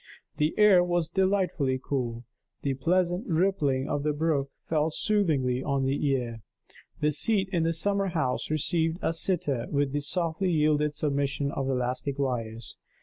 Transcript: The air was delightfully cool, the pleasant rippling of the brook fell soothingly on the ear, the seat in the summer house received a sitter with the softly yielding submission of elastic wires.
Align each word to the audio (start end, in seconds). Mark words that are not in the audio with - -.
The 0.37 0.55
air 0.57 0.83
was 0.83 1.07
delightfully 1.09 1.79
cool, 1.79 2.23
the 2.63 2.73
pleasant 2.73 3.27
rippling 3.27 3.87
of 3.87 4.01
the 4.01 4.13
brook 4.13 4.49
fell 4.67 4.89
soothingly 4.89 5.61
on 5.61 5.83
the 5.85 6.07
ear, 6.07 6.41
the 7.01 7.11
seat 7.11 7.49
in 7.51 7.61
the 7.61 7.71
summer 7.73 8.07
house 8.07 8.49
received 8.49 8.97
a 9.03 9.13
sitter 9.13 9.67
with 9.69 9.91
the 9.91 10.01
softly 10.01 10.49
yielding 10.49 10.89
submission 10.93 11.51
of 11.51 11.69
elastic 11.69 12.17
wires. 12.17 12.77